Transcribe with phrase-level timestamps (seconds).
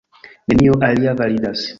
[0.51, 1.67] Nenio alia validas.